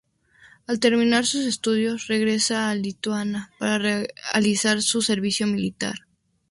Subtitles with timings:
[0.65, 3.77] Al terminar sus estudios regresa a Lituania para
[4.33, 5.93] realizar su servicio militar.